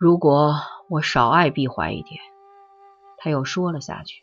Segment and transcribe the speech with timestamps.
[0.00, 0.54] 如果
[0.88, 2.22] 我少爱毕怀一点，
[3.18, 4.22] 他又说了下去。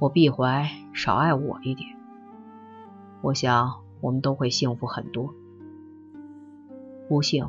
[0.00, 1.88] 我毕怀少爱我一点，
[3.22, 5.32] 我想我们都会幸福很多。
[7.08, 7.48] 不幸，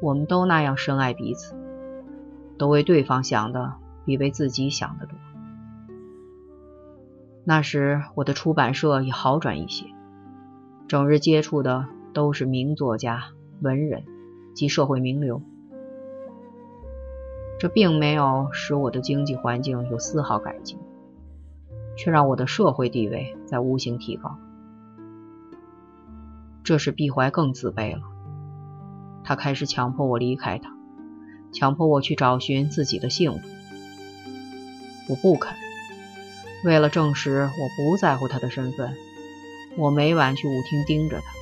[0.00, 1.56] 我们都那样深爱彼此，
[2.56, 3.72] 都为对方想的
[4.04, 5.18] 比为自己想的多。
[7.42, 9.86] 那时我的出版社也好转一些，
[10.86, 13.24] 整日接触的都是名作家、
[13.60, 14.04] 文人
[14.54, 15.42] 及社会名流。
[17.58, 20.78] 这并没有使我的经济环境有丝毫改进，
[21.96, 24.36] 却让我的社会地位在无形提高。
[26.62, 28.02] 这使毕怀更自卑了，
[29.24, 30.76] 他开始强迫我离开他，
[31.52, 33.48] 强迫我去找寻自己的幸福。
[35.08, 35.56] 我不肯。
[36.64, 38.96] 为了证实我不在乎他的身份，
[39.76, 41.32] 我每晚去舞厅盯着他。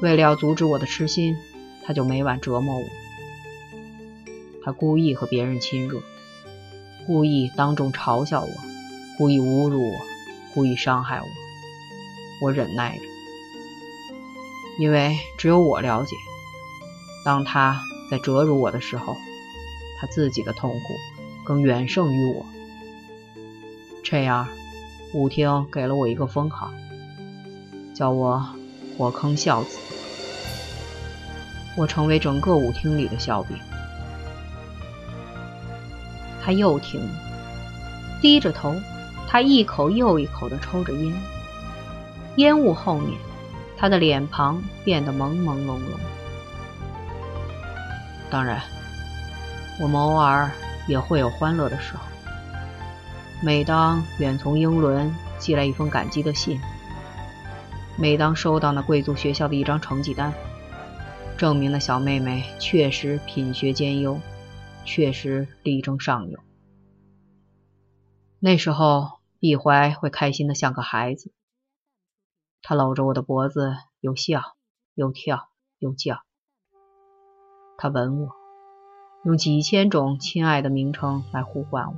[0.00, 1.36] 为了要阻止我的痴心，
[1.84, 2.84] 他就每晚折磨我。
[4.68, 6.02] 他故意和别人亲热，
[7.06, 8.50] 故意当众嘲笑我，
[9.16, 9.94] 故意侮辱我，
[10.52, 11.26] 故意伤害我。
[12.42, 13.02] 我忍耐着，
[14.78, 16.14] 因为只有我了解，
[17.24, 19.16] 当他在折辱我的时候，
[19.98, 20.94] 他自己的痛苦
[21.46, 22.44] 更远胜于我。
[24.04, 24.46] 这样，
[25.14, 26.70] 舞厅给了我一个封号，
[27.94, 28.46] 叫我
[28.98, 29.78] “火坑孝子”。
[31.78, 33.56] 我成为整个舞厅里的笑柄。
[36.48, 37.06] 他又停，
[38.22, 38.74] 低着头，
[39.28, 41.12] 他一口又一口地抽着烟。
[42.36, 43.18] 烟雾后面，
[43.76, 45.98] 他的脸庞变得朦朦胧胧。
[48.30, 48.62] 当然，
[49.78, 50.50] 我们偶尔
[50.86, 52.00] 也会有欢乐的时候。
[53.42, 56.58] 每当远从英伦寄来一封感激的信，
[57.98, 60.32] 每当收到那贵族学校的一张成绩单，
[61.36, 64.18] 证明那小妹妹确实品学兼优，
[64.88, 66.40] 确实力争上游，
[68.38, 71.30] 那时候毕怀会开心的像个孩子。
[72.62, 74.40] 他搂着我的脖子，又笑
[74.94, 76.22] 又跳又叫。
[77.76, 78.30] 他吻我，
[79.26, 81.94] 用几千种亲爱的名称来呼唤我。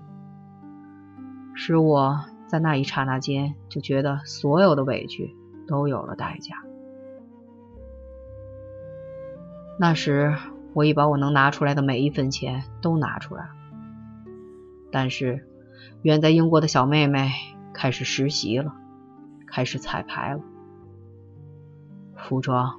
[1.55, 5.37] 使我在那一刹那间就觉得所有的委屈
[5.69, 6.57] 都有了代价。
[9.79, 10.37] 那时，
[10.73, 13.51] 我已把我能拿出来的每一分钱都拿出来了。
[14.93, 15.47] 但是，
[16.03, 17.31] 远在英国的小妹妹
[17.73, 18.75] 开始实习了，
[19.47, 20.41] 开始彩排了。
[22.17, 22.75] 服装、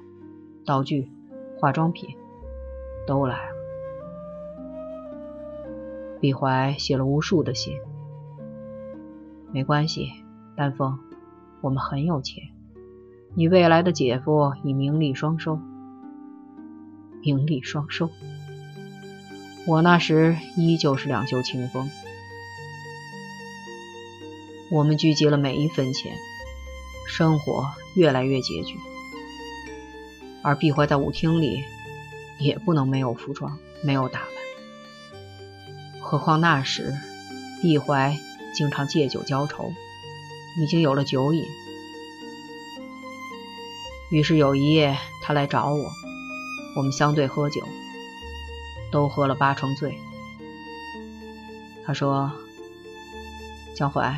[0.64, 1.10] 道具、
[1.58, 2.16] 化妆品
[3.06, 3.52] 都来了。
[6.20, 7.78] 毕怀写了无数的信。
[9.50, 10.10] 没关系，
[10.56, 10.98] 丹凤，
[11.60, 12.44] 我们很有钱。
[13.34, 15.58] 你未来的姐夫已名利双收，
[17.22, 18.10] 名利双收。
[19.66, 21.90] 我那时依旧是两袖清风。
[24.70, 26.12] 我们聚集了每一分钱，
[27.08, 28.78] 生活越来越拮据。
[30.42, 31.62] 而毕怀在舞厅里
[32.38, 34.28] 也不能没有服装，没有打扮。
[36.00, 36.94] 何况那时，
[37.62, 38.18] 毕怀。
[38.54, 39.72] 经常借酒浇愁，
[40.60, 41.42] 已经有了酒瘾。
[44.10, 45.90] 于是有一夜，他来找我，
[46.74, 47.60] 我们相对喝酒，
[48.90, 49.96] 都喝了八成醉。
[51.84, 52.30] 他说
[53.76, 54.16] ：“江淮，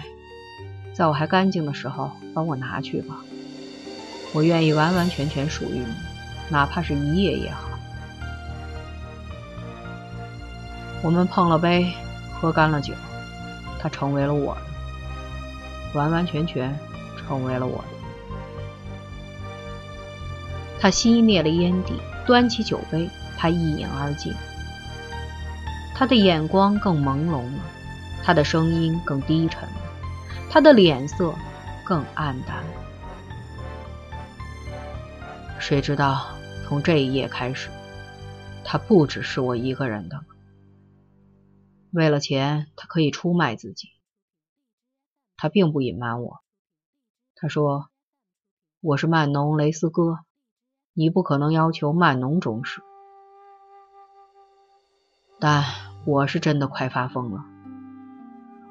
[0.94, 3.16] 在我还干净的时候，帮我拿去吧，
[4.32, 5.86] 我愿意完完全全属于你，
[6.50, 7.70] 哪怕是一夜也好。”
[11.02, 11.92] 我们碰了杯，
[12.40, 12.94] 喝干了酒。
[13.80, 16.74] 他成为了我的，完完全全
[17.18, 17.84] 成为了我的。
[20.80, 24.34] 他熄灭了烟蒂，端起酒杯，他一饮而尽。
[25.94, 27.62] 他的眼光更朦胧了，
[28.22, 29.76] 他的声音更低沉了，
[30.50, 31.34] 他的脸色
[31.84, 32.70] 更暗淡了。
[35.60, 36.26] 谁知道，
[36.66, 37.70] 从这一夜开始，
[38.64, 40.24] 他不只是我一个人的。
[41.90, 43.88] 为了钱，他可以出卖自己。
[45.36, 46.42] 他并不隐瞒我，
[47.34, 47.88] 他说
[48.80, 50.20] ：“我是曼农雷斯哥，
[50.94, 52.80] 你不可能要求曼农忠实。”
[55.38, 55.64] 但
[56.06, 57.44] 我是真的快发疯了，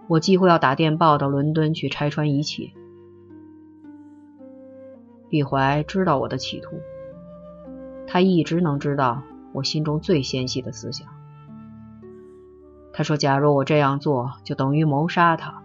[0.07, 2.71] 我几乎要打电报到伦敦去拆穿一切。
[5.29, 6.77] 毕怀知道我的企图，
[8.07, 11.07] 他一直能知道我心中最纤细的思想。
[12.93, 15.63] 他说：“假如我这样做，就等于谋杀他，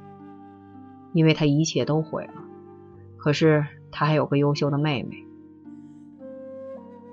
[1.13, 2.33] 因为他一切都毁了。
[3.19, 5.27] 可是他还有个优秀的妹妹，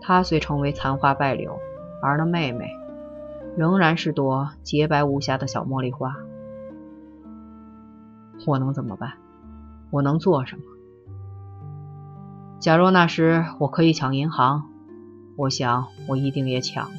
[0.07, 1.60] 他虽成为残花败柳，
[2.00, 2.69] 而那妹妹
[3.57, 6.16] 仍然是朵洁白无瑕的小茉莉花。
[8.46, 9.13] 我能怎么办？
[9.90, 10.63] 我能做什么？
[12.60, 14.69] 假若那时我可以抢银行，
[15.38, 16.92] 我想我一定也抢。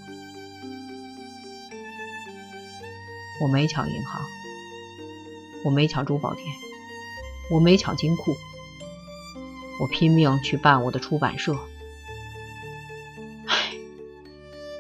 [3.41, 4.21] 我没抢银行，
[5.65, 6.45] 我没抢珠宝店，
[7.53, 8.33] 我没抢金库，
[9.81, 11.55] 我拼命去办我的出版社。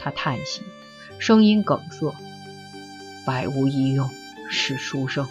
[0.07, 0.63] 他叹息，
[1.19, 2.15] 声音梗塞，
[3.27, 4.09] 百无一用
[4.49, 5.27] 是书生。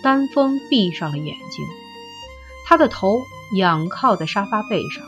[0.00, 1.64] 丹峰闭上了眼睛，
[2.64, 3.20] 他的头
[3.56, 5.04] 仰靠在沙发背上，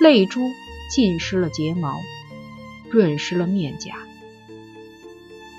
[0.00, 0.42] 泪珠
[0.94, 2.00] 浸湿了睫毛，
[2.88, 3.96] 润湿了面颊。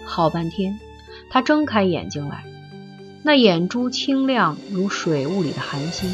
[0.06, 0.80] 好半天，
[1.30, 2.45] 他睁开眼睛来，
[3.21, 6.09] 那眼珠清亮如水雾里的寒星。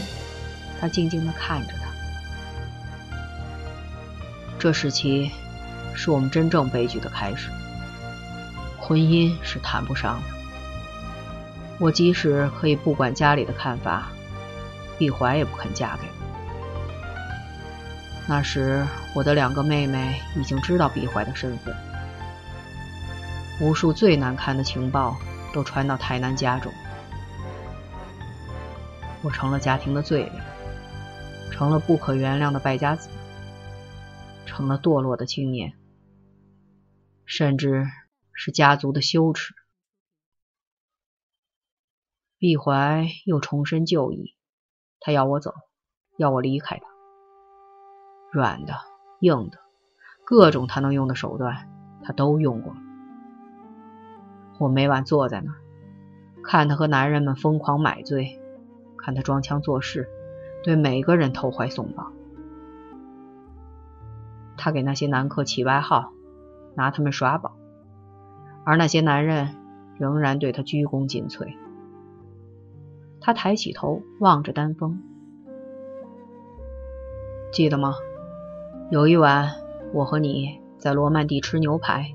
[0.79, 1.80] 他静静地看着。
[4.61, 5.31] 这时期
[5.95, 7.49] 是我们真正悲剧的开始。
[8.77, 10.27] 婚姻是谈不上的。
[11.79, 14.09] 我即使可以不管家里的看法，
[14.99, 16.13] 碧怀也不肯嫁给我。
[18.27, 18.85] 那时，
[19.15, 21.75] 我的两个妹妹已经知道碧怀的身份。
[23.59, 25.17] 无数最难堪的情报
[25.51, 26.71] 都传到台南家中，
[29.23, 30.33] 我成了家庭的罪人，
[31.51, 33.09] 成了不可原谅的败家子，
[34.45, 35.73] 成了堕落的青年，
[37.25, 37.85] 甚至
[38.33, 39.53] 是家族的羞耻。
[42.37, 44.35] 毕怀又重申旧意，
[44.99, 45.53] 他要我走，
[46.17, 46.85] 要我离开他。
[48.31, 48.73] 软的、
[49.19, 49.59] 硬的，
[50.25, 51.69] 各种他能用的手段，
[52.03, 52.79] 他都用过了。
[54.59, 55.57] 我每晚坐在那儿，
[56.43, 58.39] 看他和男人们疯狂买醉，
[58.97, 60.09] 看他装腔作势，
[60.63, 62.11] 对每个人投怀送抱。
[64.57, 66.11] 他给那些男客起外号，
[66.75, 67.55] 拿他们耍宝，
[68.63, 69.55] 而那些男人
[69.97, 71.53] 仍然对他鞠躬尽瘁。
[73.19, 74.99] 他抬起头望着丹峰，
[77.51, 77.93] 记得吗？
[78.89, 79.51] 有一晚，
[79.93, 82.13] 我和你在罗曼蒂吃牛排，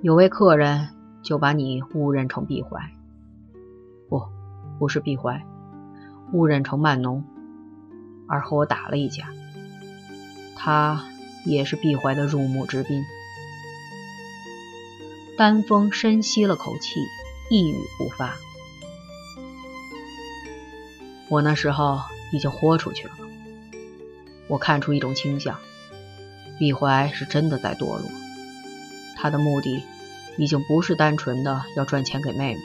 [0.00, 0.88] 有位客人。
[1.24, 2.78] 就把你误认成毕怀，
[4.10, 4.20] 不，
[4.78, 5.42] 不是毕怀，
[6.34, 7.24] 误认成曼农，
[8.28, 9.24] 而和我打了一架。
[10.56, 11.04] 他
[11.44, 13.04] 也是毕怀的入幕之宾。
[15.36, 17.00] 丹峰深吸了口气，
[17.50, 18.36] 一语不发。
[21.28, 22.00] 我那时候
[22.32, 23.14] 已经豁出去了，
[24.48, 25.58] 我看出一种倾向，
[26.58, 28.02] 毕怀是真的在堕落，
[29.16, 29.82] 他的目的。
[30.36, 32.60] 已经不是单纯的要赚钱给妹妹。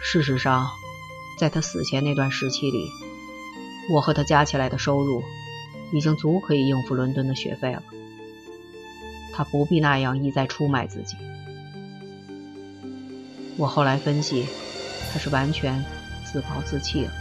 [0.00, 0.70] 事实上，
[1.38, 2.88] 在他死前那段时期里，
[3.90, 5.22] 我和他加起来的收入
[5.94, 7.82] 已经足可以应付伦敦的学费了。
[9.32, 11.16] 他不必那样一再出卖自己。
[13.56, 14.46] 我后来分析，
[15.12, 15.84] 他是完全
[16.24, 17.12] 自暴自弃了，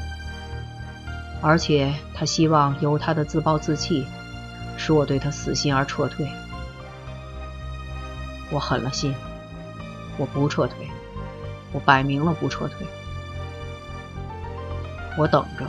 [1.42, 4.06] 而且他希望由他的自暴自弃
[4.76, 6.28] 使我对他死心而撤退。
[8.50, 9.14] 我狠了心，
[10.18, 10.88] 我不撤退，
[11.72, 12.88] 我摆明了不撤退。
[15.16, 15.66] 我等着，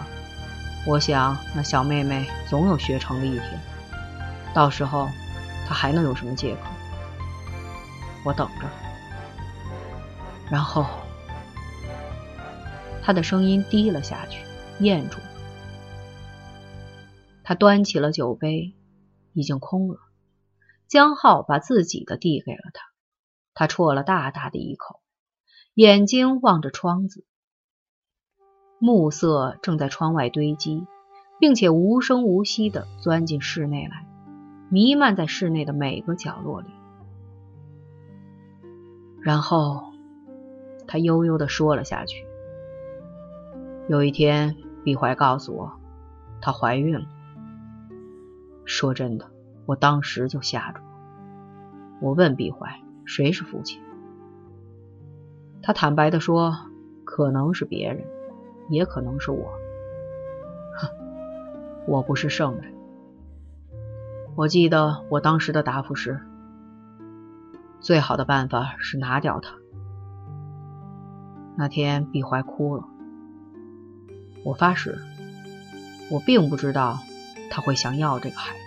[0.87, 3.61] 我想那小妹妹总有学成的一天，
[4.55, 5.09] 到时候
[5.67, 6.61] 她还能有什么借口？
[8.25, 8.69] 我等着。
[10.50, 10.85] 然后，
[13.03, 14.45] 他的声音低了下去，
[14.79, 15.25] 咽住了。
[17.43, 18.75] 他端起了酒杯，
[19.33, 19.97] 已经空了。
[20.87, 22.83] 江浩把自己的递给了他，
[23.55, 25.00] 他啜了大大的一口，
[25.73, 27.25] 眼睛望着窗子，
[28.78, 30.87] 暮色正在窗外堆积，
[31.38, 34.07] 并且无声无息地钻进室内来，
[34.69, 36.69] 弥漫在室内的每个角落里。
[39.21, 39.83] 然后
[40.87, 42.25] 他悠悠地说了下去
[43.88, 45.73] ：“有一天，碧怀告诉我，
[46.40, 47.07] 她怀孕了。
[48.64, 49.31] 说真的。”
[49.66, 50.88] 我当时就吓住了。
[52.02, 53.81] 我问毕怀：“谁是父亲？”
[55.64, 56.54] 他坦白的说
[57.07, 58.07] ：“可能是别人，
[58.68, 59.52] 也可能是我。”
[60.78, 60.88] 哼，
[61.87, 62.75] 我不是圣人。
[64.37, 66.21] 我记得我当时的答复是
[67.80, 69.54] ：“最好的办法是拿掉他。”
[71.56, 72.85] 那天毕怀哭了。
[74.44, 74.99] 我发誓，
[76.11, 76.99] 我并不知道
[77.50, 78.61] 他会想要这个孩子。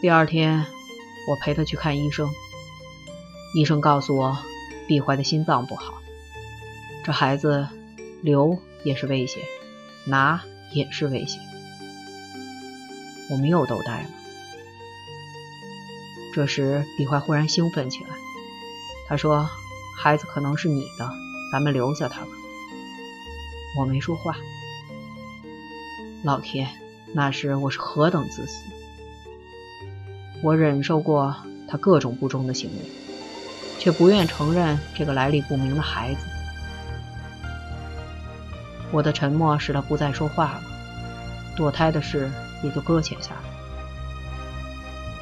[0.00, 0.64] 第二天，
[1.28, 2.28] 我陪他去看医生。
[3.54, 4.36] 医生告诉我，
[4.88, 5.94] 毕怀的心脏不好，
[7.06, 7.68] 这孩子
[8.20, 9.40] 留也是危险，
[10.06, 11.40] 拿也是危险。
[13.30, 14.08] 我们又都呆了。
[16.34, 18.10] 这时，李怀忽然兴奋起来，
[19.06, 19.48] 他说
[19.96, 21.08] ：“孩子可能是你的，
[21.52, 22.28] 咱们留下他吧。”
[23.78, 24.36] 我没说话。
[26.24, 26.68] 老天，
[27.12, 28.64] 那时我是何等自私！
[30.42, 31.36] 我忍受过
[31.68, 32.90] 他各种不忠的行为，
[33.78, 36.26] 却不愿承认这个来历不明的孩子。
[38.96, 40.62] 我的沉默使他不再说话了，
[41.54, 42.30] 堕胎的事
[42.62, 43.40] 也就搁浅下来。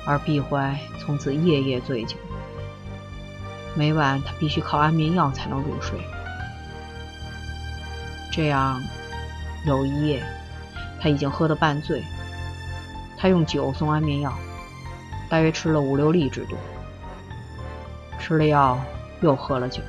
[0.06, 2.16] 而毕怀从此夜夜醉酒，
[3.74, 5.98] 每晚他必须靠安眠药才能入睡。
[8.30, 8.80] 这样，
[9.66, 10.22] 有一夜，
[11.00, 12.00] 他已经喝得半醉。
[13.18, 14.32] 他用酒送安眠药，
[15.28, 16.56] 大约吃了五六粒之多。
[18.20, 18.78] 吃了药，
[19.20, 19.82] 又喝了酒。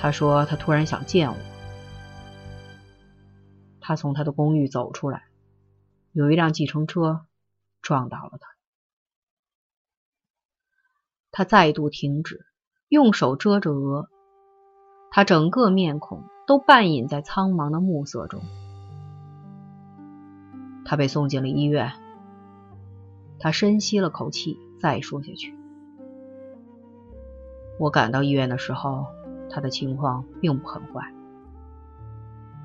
[0.00, 1.36] 他说他突然想见我。
[3.82, 5.24] 他从他的公寓走出来，
[6.12, 7.26] 有一辆计程车
[7.82, 8.48] 撞倒了他。
[11.30, 12.46] 他再度停止，
[12.88, 14.08] 用手遮着额，
[15.10, 16.22] 他整个面孔。
[16.44, 18.42] 都半隐在苍茫的暮色中。
[20.84, 21.92] 他被送进了医院。
[23.38, 25.54] 他深吸了口气，再说下去。
[27.78, 29.06] 我赶到医院的时候，
[29.48, 31.14] 他的情况并不很坏，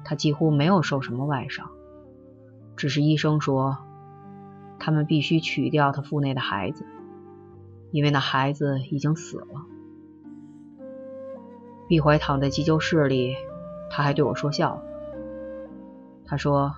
[0.07, 1.69] 他几乎没有受什么外伤，
[2.77, 3.77] 只是医生说，
[4.79, 6.85] 他们必须取掉他腹内的孩子，
[7.91, 9.47] 因为那孩子已经死了。
[11.89, 13.35] 毕怀躺在急救室里。
[13.89, 14.81] 他还对我说笑，
[16.25, 16.75] 他说：“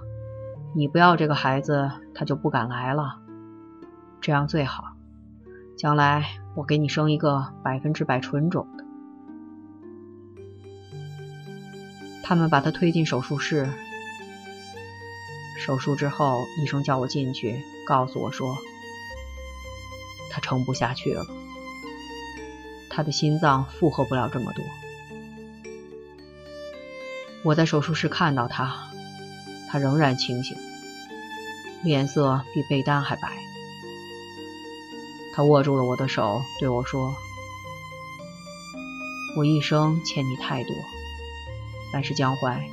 [0.78, 3.20] 你不要这个孩子，他就不敢来了。
[4.22, 4.84] 这样最好，
[5.76, 8.86] 将来我给你生一个百分之百纯种的。”
[12.30, 13.68] 他们把他推进手术室，
[15.58, 18.56] 手术之后，医生叫我进去，告诉我说
[20.30, 21.26] ：“他撑不下去了，
[22.88, 24.64] 他的心脏负荷不了这么多。”
[27.44, 28.92] 我在手术室看到他，
[29.72, 30.56] 他仍然清醒，
[31.82, 33.40] 脸色比被单还白。
[35.34, 37.16] 他握住了我的手，对我说
[39.36, 40.76] ：“我一生欠你太多，
[41.92, 42.68] 但是江淮，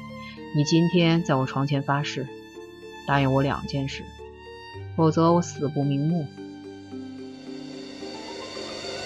[0.54, 2.26] 你今天在我床前发誓，
[3.06, 4.02] 答应我两件事，
[4.96, 6.26] 否则我死不瞑目。”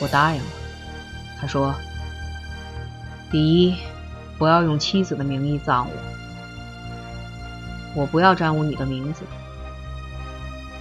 [0.01, 0.47] 我答应了。
[1.41, 1.75] 他说
[3.31, 3.75] ：“第一。”
[4.41, 5.95] 不要用妻子的名义葬我，
[7.95, 9.23] 我不要沾污你的名字。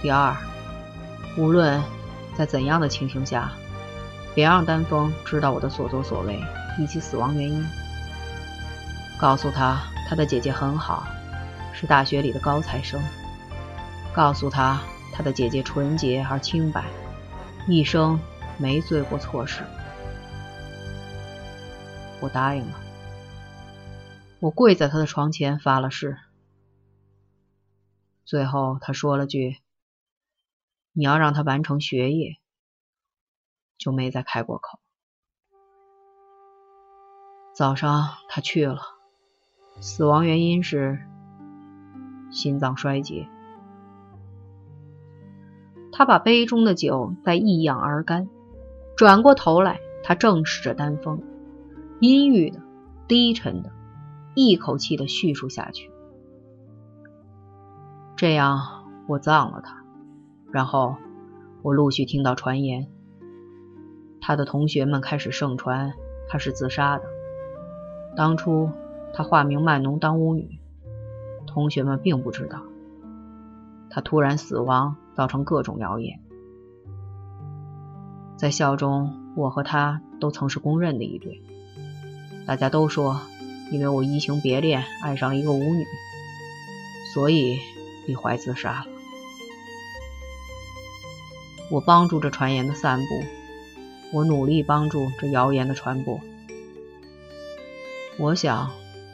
[0.00, 0.34] 第二，
[1.36, 1.78] 无论
[2.38, 3.52] 在怎样的情形下，
[4.34, 6.40] 别让丹峰知道我的所作所为
[6.78, 7.62] 以及死亡原因。
[9.20, 11.06] 告诉他，他的姐姐很好，
[11.74, 12.98] 是大学里的高材生。
[14.14, 14.80] 告诉他，
[15.12, 16.86] 他的姐姐纯洁而清白，
[17.68, 18.18] 一生
[18.58, 19.62] 没做过错事。
[22.20, 22.80] 我答应了。
[24.40, 26.18] 我跪在他的床前发了誓，
[28.24, 29.58] 最后他说了句
[30.92, 32.38] ：“你要让他完成学业。”
[33.76, 34.80] 就没再开过口。
[37.54, 38.80] 早上他去了，
[39.80, 40.98] 死亡原因是
[42.30, 43.26] 心脏衰竭。
[45.90, 48.28] 他把杯中的酒再一仰而干，
[48.96, 51.20] 转过头来，他正视着丹峰，
[51.98, 52.60] 阴郁的、
[53.08, 53.72] 低沉的。
[54.36, 55.90] 一口气的叙述下去，
[58.16, 58.60] 这样
[59.08, 59.82] 我葬了他，
[60.52, 60.94] 然后
[61.62, 62.86] 我陆续听到传言，
[64.20, 65.92] 他的同学们开始盛传
[66.28, 67.04] 他是自杀的。
[68.16, 68.70] 当初
[69.14, 70.58] 他化名曼农当巫女，
[71.46, 72.62] 同学们并不知道，
[73.90, 76.20] 他突然死亡造成各种谣言。
[78.36, 81.42] 在校中，我和他都曾是公认的一对，
[82.46, 83.20] 大家都说。
[83.72, 85.86] 因为我移情别恋，爱上了一个舞女，
[87.14, 87.60] 所以
[88.04, 88.86] 李怀自杀了。
[91.70, 93.04] 我帮助这传言的散布，
[94.12, 96.18] 我努力帮助这谣言的传播。
[98.18, 98.72] 我想，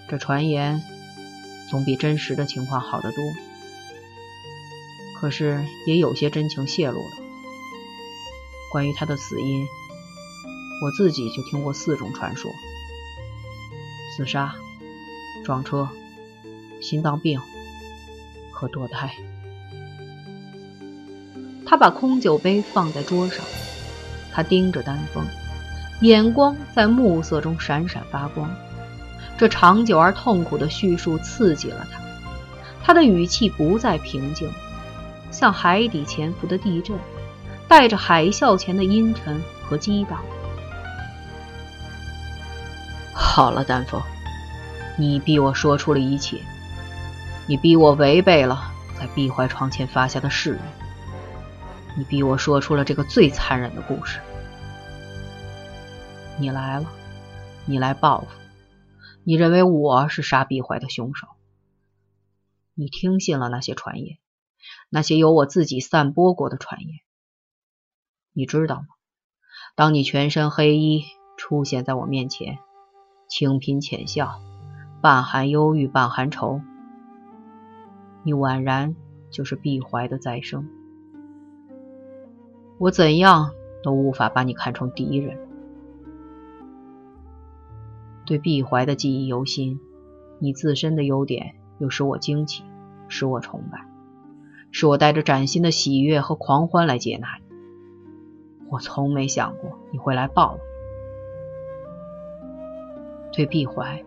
[0.09, 0.83] 这传言
[1.71, 3.25] 总比真实的情况好得多。
[5.19, 7.17] 可是，也有些真情泄露了。
[8.71, 9.67] 关于他的死因，
[10.83, 12.51] 我自己就听过四种传说。
[14.17, 14.55] 自杀、
[15.45, 15.89] 撞车、
[16.81, 17.41] 心脏病
[18.53, 19.15] 和堕胎。
[21.65, 23.45] 他把空酒杯放在桌上，
[24.33, 25.25] 他盯着丹峰，
[26.03, 28.55] 眼光在暮色中闪闪发光。
[29.39, 32.01] 这长久而痛苦的叙述刺激了他，
[32.83, 34.51] 他的语气不再平静，
[35.31, 36.97] 像海底潜伏的地震，
[37.69, 40.19] 带着海啸前的阴沉和激荡。
[43.13, 44.01] 好了，丹凤，
[44.97, 46.39] 你逼我说出了一切，
[47.47, 50.61] 你逼我违背了在碧怀床前发下的誓言，
[51.99, 54.19] 你逼我说出了这个最残忍的故事。
[56.39, 56.87] 你来了，
[57.67, 58.27] 你来报复，
[59.29, 61.27] 你认为我是杀碧怀的凶手，
[62.75, 64.19] 你听信了那些传言，
[64.89, 67.01] 那些由我自己散播过的传言。
[68.33, 68.87] 你知道吗？
[69.75, 71.03] 当你全身黑衣
[71.37, 72.59] 出现在我面前。
[73.27, 74.41] 清颦浅笑，
[75.03, 76.61] 半含忧郁，半含愁。
[78.23, 78.95] 你宛然
[79.33, 80.69] 就是碧怀的再生。
[82.79, 83.51] 我怎样
[83.83, 85.46] 都无法把你看成敌人。
[88.27, 89.81] 对碧怀的记忆犹新，
[90.41, 92.65] 你自身的优点又使我惊奇，
[93.09, 93.87] 使我崇拜，
[94.73, 97.47] 使我带着崭新的喜悦和狂欢来接纳你。
[98.69, 100.59] 我从没想过你会来抱我。
[103.33, 104.05] 对碧怀，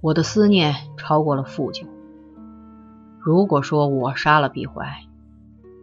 [0.00, 1.88] 我的思念超过了父亲。
[3.20, 5.04] 如果说我杀了碧怀，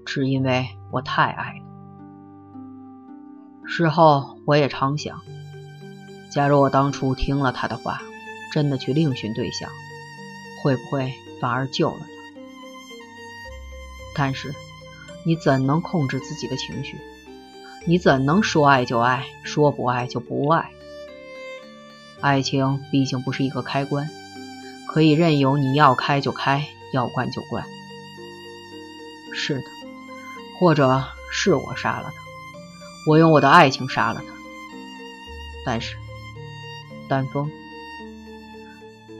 [0.05, 1.65] 只因为我太爱了。
[3.63, 5.21] 事后我也常想，
[6.31, 8.01] 假如我当初听了他的话，
[8.51, 9.69] 真的去另寻对象，
[10.61, 12.07] 会不会反而救了他？
[14.15, 14.53] 但是
[15.25, 16.97] 你怎能控制自己的情绪？
[17.85, 20.69] 你怎能说爱就爱，说不爱就不爱？
[22.19, 24.09] 爱情毕竟不是一个开关，
[24.87, 27.63] 可以任由你要开就开，要关就关。
[29.33, 29.63] 是的，
[30.59, 32.21] 或者是我杀了他，
[33.07, 34.33] 我用我的爱情杀了他。
[35.63, 35.95] 但是，
[37.07, 37.49] 丹枫，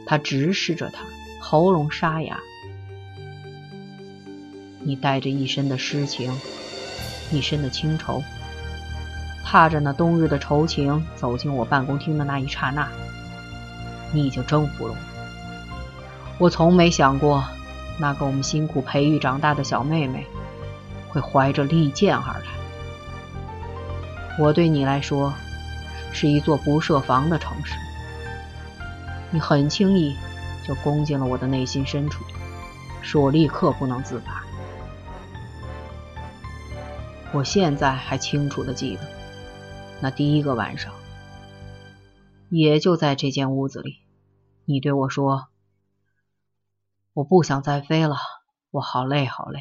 [0.06, 1.04] 他直视着他，
[1.40, 2.38] 喉咙沙哑。
[4.80, 6.32] 你带着一身的诗情，
[7.30, 8.22] 一身的清愁。
[9.44, 12.86] 踏着那冬日的愁情走进我办公厅的那一刹那，
[14.12, 14.98] 你已经征服了我。
[16.38, 17.42] 我从没想过，
[17.98, 20.26] 那个我们辛苦培育长大的小妹妹，
[21.08, 22.46] 会怀着利剑而来。
[24.38, 25.32] 我对你来说，
[26.12, 27.74] 是一座不设防的城市。
[29.30, 30.16] 你很轻易
[30.66, 32.24] 就攻进了我的内心深处，
[33.02, 34.44] 使我立刻不能自拔。
[37.32, 39.02] 我现在还清楚的记得。
[40.00, 40.94] 那第一个晚上，
[42.48, 43.98] 也就在这间屋子里，
[44.64, 45.48] 你对我说
[47.12, 48.16] ：“我不想再飞了，
[48.70, 49.60] 我好累好累，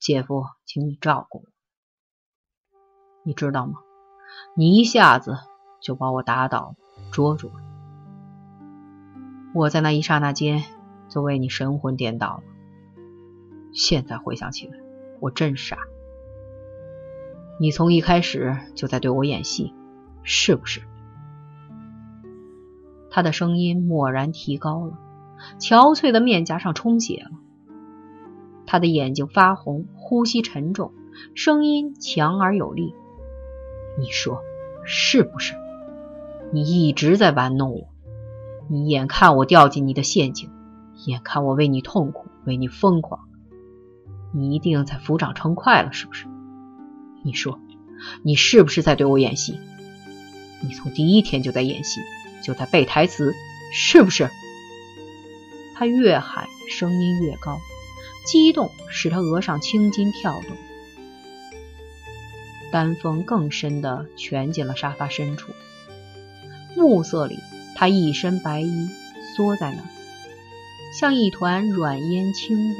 [0.00, 1.44] 姐夫，请你照顾我。”
[3.22, 3.74] 你知道吗？
[4.54, 5.36] 你一下子
[5.80, 6.76] 就把我打倒，
[7.10, 7.54] 捉住了。
[9.54, 10.64] 我在那一刹那间
[11.08, 12.42] 就为你神魂颠倒了。
[13.72, 14.78] 现在回想起来，
[15.20, 15.76] 我真傻。
[17.60, 19.72] 你从一开始就在对我演戏，
[20.22, 20.82] 是不是？
[23.10, 24.98] 他的声音蓦然提高了，
[25.60, 27.30] 憔悴的面颊上充血了，
[28.66, 30.92] 他的眼睛发红，呼吸沉重，
[31.36, 32.92] 声音强而有力。
[33.98, 34.42] 你说
[34.84, 35.54] 是不是？
[36.52, 37.88] 你一直在玩弄我，
[38.68, 40.50] 你眼看我掉进你的陷阱，
[41.06, 43.20] 眼看我为你痛苦，为你疯狂，
[44.32, 46.26] 你一定在抚掌成快了，是不是？
[47.24, 47.58] 你说，
[48.22, 49.58] 你是不是在对我演戏？
[50.60, 52.00] 你从第一天就在演戏，
[52.42, 53.32] 就在背台词，
[53.72, 54.30] 是不是？
[55.74, 57.58] 他越喊，声音越高，
[58.26, 60.56] 激动使他额上青筋跳动。
[62.74, 65.52] 丹枫更深地蜷进了沙发深处，
[66.74, 67.38] 暮色里，
[67.76, 68.88] 他一身白衣
[69.36, 69.86] 缩在那儿，
[70.98, 72.74] 像一团软烟轻雾，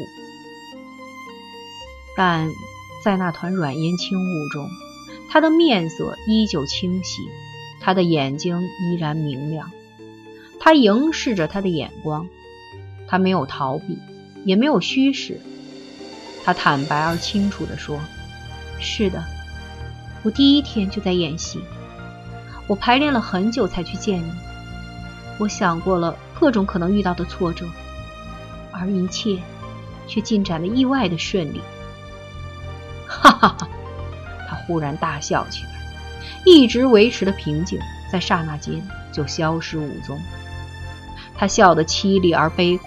[2.17, 2.49] 但。
[3.05, 4.67] 在那团软烟轻雾中，
[5.29, 7.21] 他的面色依旧清晰，
[7.79, 9.71] 他的眼睛依然明亮。
[10.59, 12.27] 他凝视着他的眼光，
[13.07, 13.99] 他没有逃避，
[14.47, 15.39] 也没有虚饰。
[16.47, 18.01] 他坦白而清楚地说
[18.81, 19.23] ：“是的，
[20.25, 21.63] 我第一天就在演戏，
[22.67, 24.33] 我排练了很久才去见你。
[25.39, 27.67] 我想过了各种可能遇到的挫折，
[28.73, 29.39] 而一切
[30.09, 31.61] 却进展的意外的顺利。”
[33.07, 33.69] 哈哈哈！
[34.49, 35.71] 他忽然大笑起来，
[36.47, 37.79] 一直维持的平静
[38.11, 38.83] 在刹那间
[39.13, 40.19] 就消失无踪。
[41.37, 42.87] 他笑得凄厉而悲苦，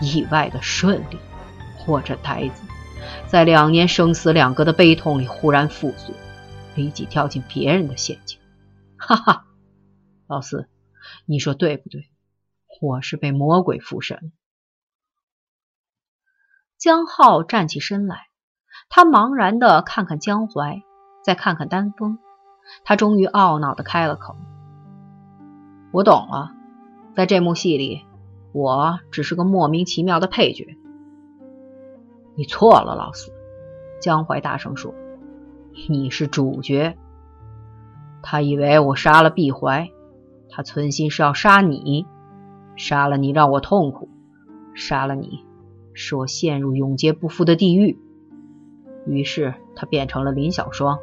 [0.00, 1.18] 意外的顺利，
[1.76, 2.62] 或者呆子，
[3.26, 6.14] 在两年生死两隔的悲痛里忽然复苏，
[6.84, 8.38] 一起跳进别人的陷阱。
[8.96, 9.46] 哈哈，
[10.26, 10.68] 老四，
[11.26, 12.10] 你说对不对？
[12.80, 14.32] 我是被魔鬼附身。
[16.78, 18.28] 江浩站起身来，
[18.88, 20.82] 他茫然的看看江淮，
[21.22, 22.18] 再看看丹枫，
[22.84, 24.36] 他终于懊恼的开了口
[25.92, 26.54] ：“我懂了，
[27.14, 28.06] 在这幕戏里，
[28.52, 30.78] 我只是个莫名其妙的配角。”
[32.34, 33.30] 你错了，老四。
[34.00, 34.94] 江淮大声说
[35.88, 36.96] ：“你是主角。”
[38.22, 39.90] 他以为我杀了毕怀，
[40.50, 42.06] 他存心是要杀你，
[42.76, 44.08] 杀了你让我痛苦，
[44.74, 45.44] 杀了你
[45.94, 47.98] 使我陷入永劫不复的地狱。
[49.06, 50.98] 于是他变成了林小双。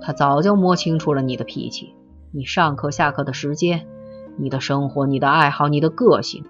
[0.00, 1.94] 他早就摸清楚了你的脾气，
[2.30, 3.88] 你上课下课的时间，
[4.36, 6.44] 你的生活，你的爱好，你的个性。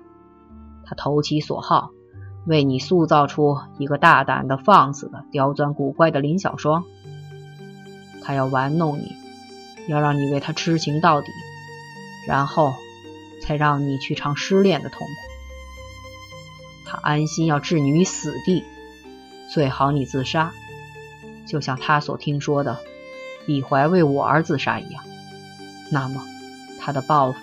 [0.84, 1.90] 他投其所好。
[2.48, 6.82] 为你塑造出一个大胆的、放肆的、刁钻古怪的林小双，
[8.22, 9.12] 他要玩弄你，
[9.86, 11.26] 要让你为他痴情到底，
[12.26, 12.72] 然后
[13.42, 15.12] 才让你去尝失恋的痛苦。
[16.86, 18.64] 他安心要置你于死地，
[19.52, 20.50] 最好你自杀，
[21.46, 22.78] 就像他所听说的
[23.44, 25.04] 李怀为我而自杀一样，
[25.90, 26.24] 那么
[26.80, 27.38] 他的报复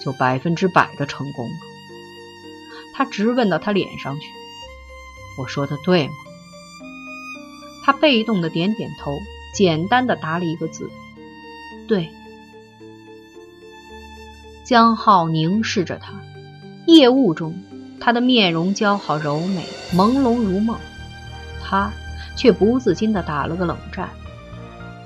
[0.00, 1.71] 就百分之百的成功了。
[2.94, 4.26] 他直问到他脸上去，
[5.38, 6.14] 我说的对吗？
[7.84, 9.18] 他被动的点点头，
[9.54, 10.88] 简单的答了一个字：
[11.88, 12.08] 对。
[14.64, 16.12] 江浩凝视着他，
[16.86, 17.60] 夜雾中，
[18.00, 20.78] 他的面容姣好柔美，朦胧如梦，
[21.62, 21.90] 他
[22.36, 24.08] 却不自禁的打了个冷战。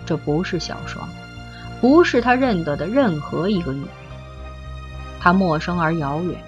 [0.05, 1.09] 这不是小双，
[1.81, 3.91] 不是他认得的任何一个女人，
[5.19, 6.39] 她陌生而遥远。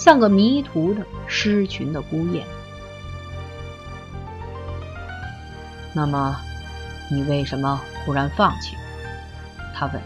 [0.00, 2.42] 像个迷途的失群的孤雁。
[5.94, 6.40] 那么，
[7.12, 8.74] 你为什么忽然放弃？
[9.74, 10.02] 他问。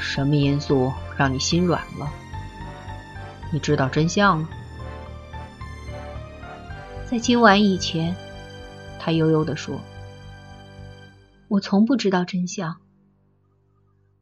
[0.00, 2.08] 什么因素让你心软了？
[3.52, 4.48] 你知道真相了？
[7.10, 8.14] 在今晚以前，
[9.00, 9.80] 他悠悠地说
[11.48, 12.76] ：“我从不知道真相。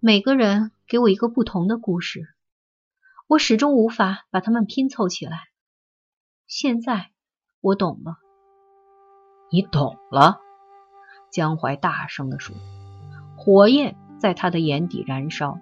[0.00, 2.31] 每个人给我一个不同的故事。”
[3.28, 5.48] 我始终无法把它们拼凑起来。
[6.46, 7.10] 现在
[7.60, 8.18] 我懂了。
[9.50, 10.38] 你懂了？
[11.32, 12.54] 江淮大声地说，
[13.36, 15.58] 火焰在他的眼底燃烧。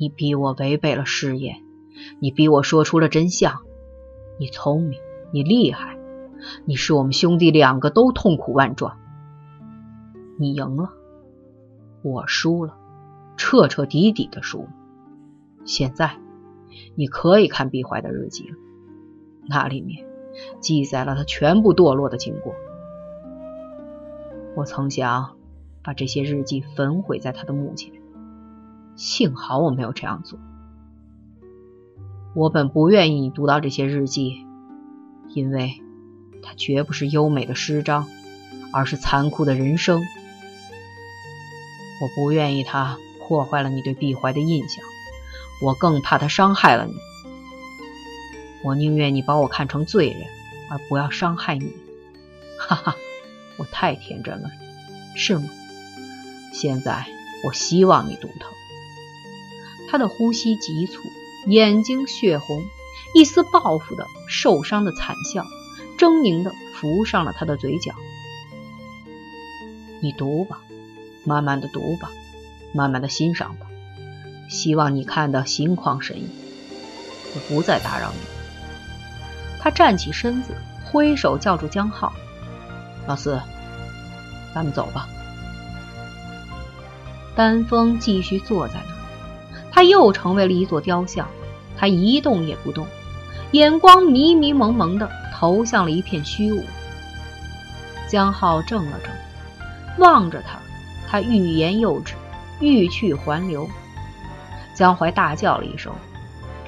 [0.00, 1.62] 你逼我违背了誓言，
[2.18, 3.60] 你逼我说出了真相。
[4.40, 4.98] 你聪明，
[5.34, 5.98] 你厉害，
[6.64, 8.98] 你使我们兄弟两个都痛苦万状。
[10.38, 10.92] 你赢了，
[12.02, 12.74] 我输了，
[13.36, 14.70] 彻彻底底的输了。
[15.68, 16.16] 现在，
[16.94, 18.56] 你可以看毕怀的日记了，
[19.46, 20.06] 那里面
[20.60, 22.54] 记载了他全部堕落的经过。
[24.56, 25.36] 我曾想
[25.82, 27.92] 把这些日记焚毁在他的墓前，
[28.96, 30.38] 幸好我没有这样做。
[32.34, 34.46] 我本不愿意你读到这些日记，
[35.34, 35.82] 因为
[36.42, 38.06] 它绝不是优美的诗章，
[38.72, 40.00] 而是残酷的人生。
[42.00, 44.82] 我不愿意它破坏了你对毕怀的印象。
[45.60, 46.94] 我更怕他伤害了你，
[48.62, 50.26] 我宁愿你把我看成罪人，
[50.70, 51.72] 而不要伤害你。
[52.60, 52.96] 哈哈，
[53.56, 54.50] 我太天真了，
[55.16, 55.48] 是吗？
[56.52, 57.06] 现在
[57.44, 58.46] 我希望你读它。
[59.90, 61.02] 他的呼吸急促，
[61.46, 62.62] 眼睛血红，
[63.14, 65.46] 一丝报复的、受伤的惨笑，
[65.96, 67.94] 狰狞的浮上了他的嘴角。
[70.00, 70.60] 你读吧，
[71.24, 72.10] 慢慢的读吧，
[72.74, 73.67] 慢慢的欣赏吧。
[74.48, 76.26] 希望你看得心旷神怡，
[77.34, 78.18] 我不再打扰你。
[79.60, 82.12] 他站起身子，挥手叫住江浩
[83.06, 83.40] ：“老四，
[84.54, 85.06] 咱们走吧。”
[87.36, 88.96] 丹枫继续坐在那儿，
[89.70, 91.28] 他又成为了一座雕像，
[91.76, 92.86] 他一动也不动，
[93.52, 96.64] 眼光迷迷蒙蒙的投向了一片虚无。
[98.08, 99.10] 江浩怔了怔，
[99.98, 100.58] 望着他，
[101.06, 102.14] 他欲言又止，
[102.60, 103.68] 欲去还留。
[104.78, 105.92] 江淮大叫了一声：“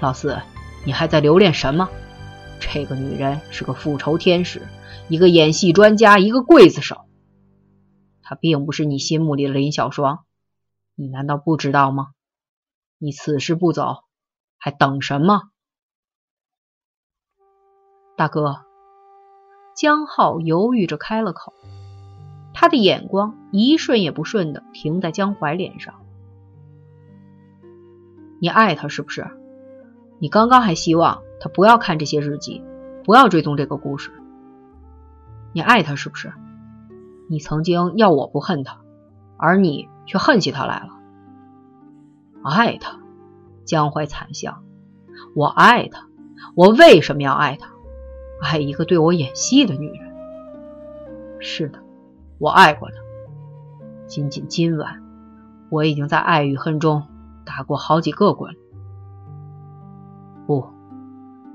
[0.03, 0.43] 老四，
[0.85, 1.89] 你还在留恋什么？
[2.59, 4.67] 这个女人是个复仇天使，
[5.09, 7.03] 一个演戏专家，一个刽子手。
[8.21, 10.25] 她并不是你心目里的林小双，
[10.97, 12.09] 你难道不知道吗？
[12.99, 13.99] 你此时不走，
[14.59, 15.43] 还等什么？”
[18.19, 18.65] 大哥，
[19.77, 21.55] 江浩犹豫着开了口，
[22.55, 25.95] 他的眼光一瞬也不瞬的停在江淮脸上。
[28.41, 29.27] 你爱他是不是？
[30.19, 32.65] 你刚刚还希望他不要看这些日记，
[33.05, 34.11] 不要追踪这个故事。
[35.53, 36.33] 你爱他是不是？
[37.29, 38.81] 你曾经要我不恨他，
[39.37, 40.89] 而你却恨起他来了。
[42.43, 42.99] 爱他，
[43.67, 44.63] 江淮惨笑。
[45.37, 46.07] 我爱他，
[46.55, 47.69] 我为什么要爱他？
[48.41, 50.15] 爱一个对我演戏的女人？
[51.41, 51.79] 是的，
[52.39, 52.97] 我爱过他。
[54.07, 55.03] 仅仅今晚，
[55.69, 57.07] 我已经在爱与恨中
[57.51, 58.55] 打过好几个滚。
[60.47, 60.69] 不，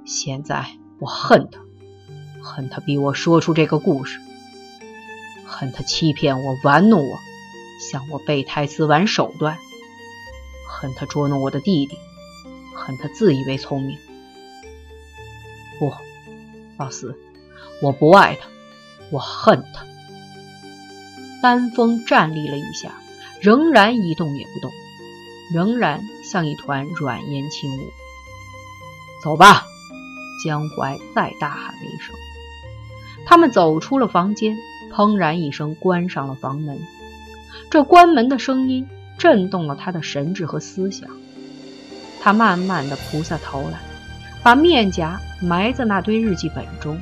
[0.06, 0.66] 现在
[1.00, 1.62] 我恨他，
[2.44, 4.20] 恨他逼我说出这个故事，
[5.46, 7.18] 恨他欺骗我、玩弄我，
[7.80, 9.58] 向我背台词、玩手段，
[10.70, 11.98] 恨他捉弄我的弟弟，
[12.76, 13.98] 恨他自以为聪明。
[15.80, 15.94] 不，
[16.78, 17.18] 老四，
[17.82, 18.50] 我不爱他，
[19.12, 19.86] 我恨他。
[21.42, 22.92] 丹峰站立了一下，
[23.40, 24.72] 仍然一动也不动，
[25.54, 27.92] 仍然像一团软烟轻雾。
[29.24, 29.66] 走吧，
[30.44, 32.16] 江淮再大喊了一声。
[33.26, 34.56] 他们走出了房间，
[34.94, 36.80] 砰然一声关上了房门。
[37.70, 41.10] 这关门的声音震动了他的神智和思想。
[42.22, 43.80] 他慢慢的扑下头来。
[44.44, 47.02] 把面颊埋在那堆日记本中，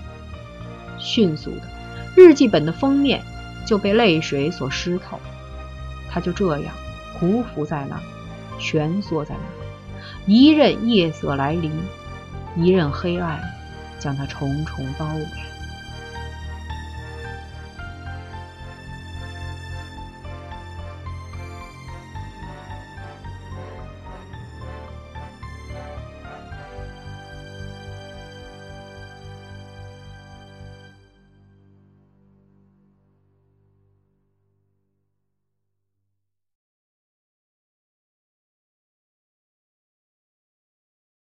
[0.98, 1.64] 迅速的，
[2.16, 3.22] 日记本的封面
[3.68, 5.20] 就被泪水所湿透。
[6.10, 6.74] 他就这样
[7.20, 8.00] 匍匐在那，
[8.64, 11.70] 蜷缩在那，一任夜色来临，
[12.56, 13.42] 一任黑暗
[14.00, 15.26] 将他重重包围。